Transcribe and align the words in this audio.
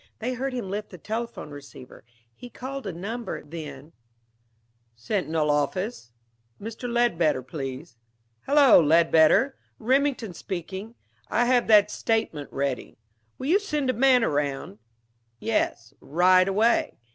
They 0.17 0.33
heard 0.33 0.51
him 0.51 0.67
lift 0.67 0.89
the 0.89 0.97
telephone 0.97 1.51
receiver. 1.51 2.03
He 2.33 2.49
called 2.49 2.87
a 2.87 2.91
number. 2.91 3.43
Then 3.43 3.93
"Sentinel 4.95 5.51
office?... 5.51 6.11
Mr. 6.59 6.91
Ledbetter, 6.91 7.43
please.... 7.43 7.97
Hello, 8.47 8.79
Ledbetter! 8.81 9.59
Remington 9.77 10.33
speaking. 10.33 10.95
I 11.27 11.45
have 11.45 11.67
that 11.67 11.91
statement 11.91 12.49
ready. 12.51 12.97
Will 13.37 13.45
you 13.45 13.59
send 13.59 13.91
a 13.91 13.93
man 13.93 14.23
around?... 14.23 14.79
Yes, 15.39 15.93
right 16.01 16.47
away. 16.47 16.97